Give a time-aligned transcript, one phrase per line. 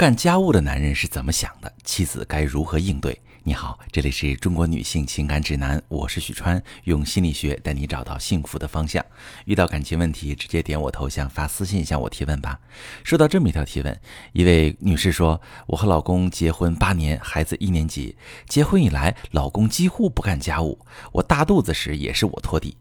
[0.00, 1.70] 干家务的男人是怎么想的？
[1.84, 3.20] 妻子该如何应对？
[3.42, 9.04] 你好，这里是中国女性情感指南，我是许川，用心理学带你找到幸福的方向。
[9.44, 12.58] 遇到感情问题，直接点我头像发私信向我提问吧。
[13.04, 14.00] 收到这么一条提问，
[14.32, 18.16] 一位女士说：“我和老公结婚八年，孩子一年级，
[18.48, 20.78] 结婚以来，老公几乎不干家务，
[21.12, 22.74] 我大肚子时也是我拖地。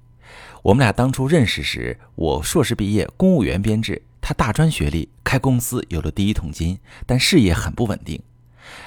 [0.63, 8.21] 我们俩当初认识时，我硕士毕业，公务员编制。”他大专学历，开公司有了第一桶金，但事业很不稳定。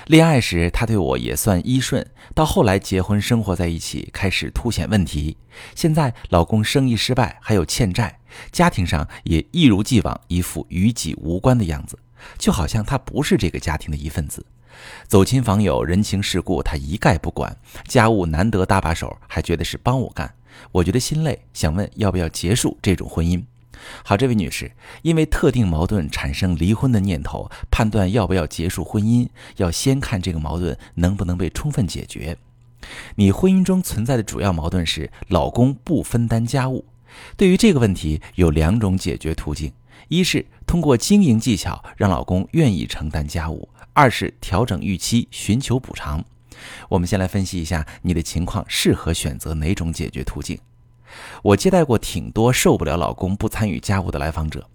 [0.06, 5.36] 恋爱时他对我也算依顺，到后来结婚生活在一起，开始凸显问题。
[5.74, 8.20] 现在老公生意失败，还有欠债，
[8.52, 11.98] 家庭上也一如既往，一副与己无关的样子，
[12.38, 14.46] 就好像他不是这个家庭的一份子。
[15.08, 17.56] 走亲访友、人情世故，他一概不管，
[17.88, 20.32] 家务难得搭把手，还觉得是帮我干，
[20.70, 23.42] 我觉得心累，想问要不要结束这种婚姻。
[24.04, 24.72] 好，这位女士，
[25.02, 32.36] 因为特定矛盾产生离婚的念头，判断要不要结束婚姻，要先看这个矛盾能不能被充分解决。
[33.14, 36.84] 你婚姻中存在的主要矛盾是老公不分担家务。
[37.36, 39.72] 对于这个问题，有两种解决途径：
[40.08, 46.24] 一是通过经营技巧让老公愿意承担家务；二是调整预期，寻求补偿。
[46.88, 50.58] 我们先来分析一下你的情况适合选择哪种解决途径。
[51.42, 54.68] 我接待过挺多受不了老公不参与家务的来访者。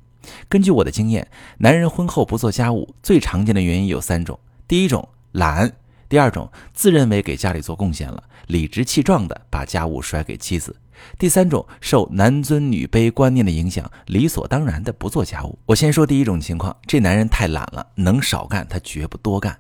[0.50, 1.28] 根据我的经验，
[1.60, 5.70] 男人婚后不做家务最常见的原因有三种：第一种懒；
[6.10, 10.74] 第二种自认为给家里做贡献了，理直气壮地把家务甩给妻子；
[11.18, 15.58] 第三种受男尊女卑观念的影响，理所当然地不做家务。
[15.66, 19.58] 我先说第一种情况，这男人太懒了，能少干他绝不多干。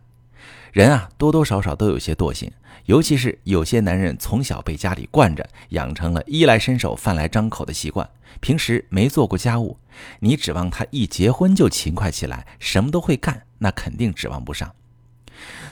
[0.72, 2.52] 人啊，多多少少都有些惰性。
[2.86, 9.78] 尤其是有些男人从小被家里惯着，养成了衣来伸手、饭来张口的习惯，平时没做过家务，
[10.20, 14.74] 你指望他一结婚就勤快起来，什么都会干，那肯定指望不上。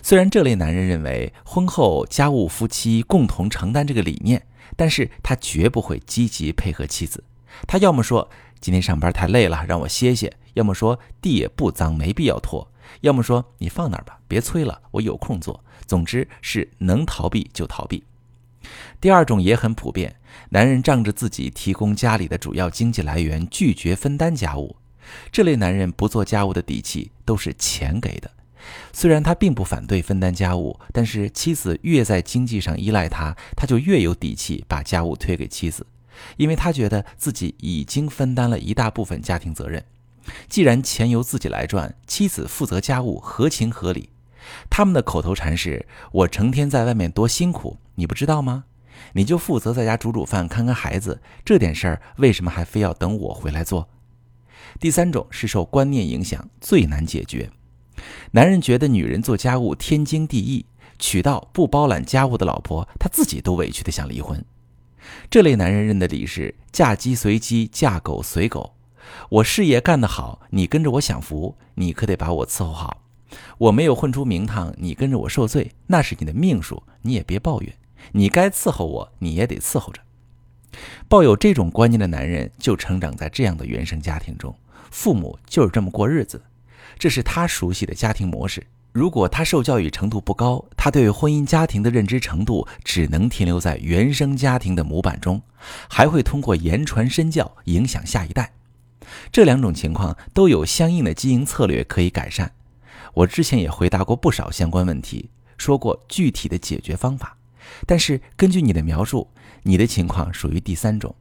[0.01, 4.45] 虽然这类男人认为婚后家务夫妻共同承担这个理念，
[4.75, 7.23] 但是他绝不会积极配合妻子。
[7.67, 8.29] 他要么说
[8.59, 12.71] 今天上班太累了，让我歇歇；要么说地也不脏，没必要拖。
[13.01, 15.63] 要么说你放那儿吧，别催了，我有空做。
[15.85, 18.03] 总之是能逃避就逃避。
[18.99, 20.15] 第二种也很普遍，
[20.49, 24.75] 男人仗着自己提供家里的主要经济来源，拒绝分担家务。
[25.31, 28.31] 这类男人不做家务的底气都是钱给的。
[28.91, 35.85] 虽然他并不反对分担家务，但是妻子越在经济上依赖他，他就越有底气把家务推给妻子，
[36.37, 39.83] 因为他觉得自己已经分担了一大部分家庭责任。
[40.49, 44.09] 既然钱由自己来赚，妻子负责家务合情合理。
[44.69, 48.65] 他们的口头禅是：“我成天在外面多辛苦，你不知道吗？
[49.13, 53.89] 你就负责在家煮煮饭、看看孩子，这点事儿为什么还非要等我回来做？”
[54.79, 57.51] 第三种是受观念影响，最难解决。
[58.31, 60.65] 男人觉得女人做家务天经地义，
[60.97, 64.43] 娶到不包揽家务的老婆，他自己都委屈的想离婚。
[65.29, 68.75] 这类男人认的理是：嫁鸡随鸡，嫁狗随狗。
[69.29, 73.03] 我事业干得好，你跟着我享福，你可得把我伺候好。
[73.57, 77.73] 我没有混出名堂，你跟着我受罪，那是你的命数，你也别抱怨。
[78.13, 80.01] 你该伺候我，你也得伺候着。
[81.07, 84.55] 抱有这种观念的男人，就成长在这样的原生家庭中，
[84.91, 86.41] 父母就是这么过日子，
[86.97, 88.65] 这是他熟悉的家庭模式。
[88.95, 95.41] 如果他受教育程度不高，他对婚姻家庭的认知程度只能停留在原生家庭的模板中，
[95.89, 98.53] 还会通过言传身教影响下一代。
[99.33, 102.49] 这两种情况都有相应的经营策略可以改善。
[103.13, 107.35] 我之前也回答过不少相关问题，说过具体的解决方法。
[107.85, 109.27] 但是根据你的描述，
[109.63, 111.13] 你的情况属于第三种，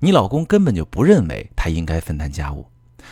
[0.00, 2.64] 你老公根本就不认为他应该分担家务，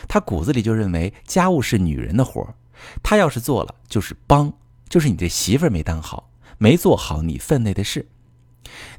[0.07, 2.55] 他骨子里就认为家务是女人的活儿，
[3.01, 4.51] 他要是做了就是帮，
[4.89, 8.07] 就是你这媳妇儿没当好，没做好你分内的事。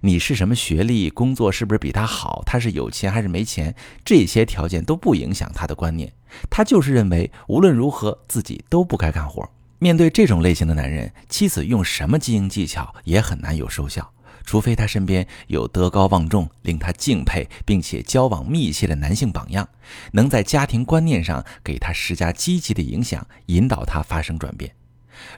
[0.01, 1.11] 你是什么学历？
[1.11, 2.43] 工作是不是比他好？
[2.47, 3.75] 他是有钱还是没钱？
[4.05, 6.13] 这些条件都不影响他的观念。
[6.51, 9.49] 他就是认为无论如何自己都不该干活。
[9.79, 14.11] 面对这种类型的男人，妻子用什么经营技巧也很难有收效，
[14.45, 19.69] 除非他身边有德高望重、令他敬佩并且交往密切的男性榜样，
[20.13, 24.75] 能在家庭观念上给他施加积极的影响，引导他发生转变。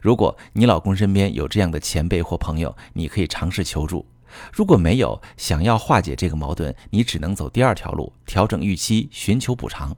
[0.02, 4.06] 如果你老公身边有这样的前辈或朋友，你可以尝试求助。
[4.52, 9.96] 如果没有想要化解这个矛盾，你只能走第二条路，调整预期，寻求补偿。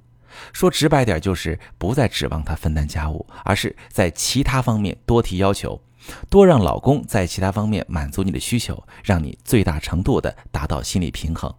[0.52, 5.81] 说直白点，就是不再指望他分担家务，而是在其他方面多提要求，
[6.29, 11.52] 多让老公在其他方面满足你的需求，让你最大程度的达到心理平衡。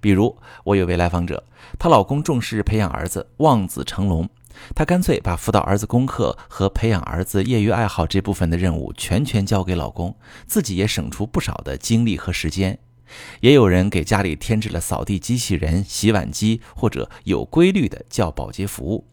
[0.00, 1.44] 比如，我有位来访者，
[1.78, 4.28] 她老公重视培养儿子，望子成龙，
[4.74, 10.16] 她干脆把辅导儿子功课和培养儿子业余爱好这部分的任务全权交给老公，
[10.46, 12.78] 自己也省出不少的精力和时间。
[13.40, 19.06] 也有人给家里添置了扫地机器人、洗碗机，或者有规律的叫保洁服务。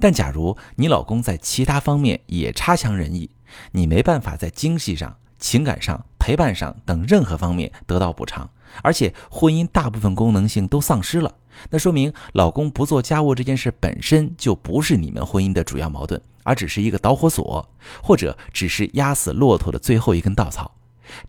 [0.00, 3.30] 但假如你老公在其他方面也差强人意，
[3.72, 8.48] 你没办法在经济上、情感上、陪伴上等任何方面得到补偿，
[8.82, 11.34] 而且婚姻大部分功能性都丧失了，
[11.70, 17.68] 那说明老公不做家务这件事本身就不是你们婚姻的主要矛盾，而只是一个导火索，
[18.02, 20.72] 或者只是压死骆驼的最后一根稻草。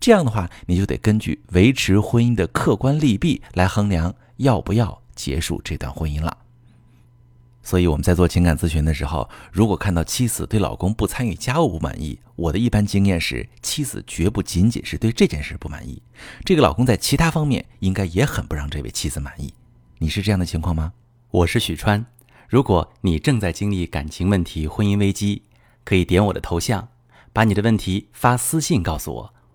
[0.00, 6.38] 这样的话，你就得根据维持婚姻的客观利弊来衡量要不要结束这段婚姻了。
[7.62, 16.00] 所以我们在做情感咨询的时候，如果看到妻子对老公不参与家务不满意，我的一般经验是，妻子绝不仅仅是对这件事不满意，
[16.46, 19.52] 这个老公在其他方面应该也很不让这位妻子满意。
[19.98, 20.94] 你是这样的情况吗？
[21.30, 22.06] 我是许川。
[22.48, 25.42] 如果你正在经历感情问题、婚姻危机，
[25.84, 26.88] 可以点我的头像，
[27.34, 29.34] 把你的问题发私信告诉我。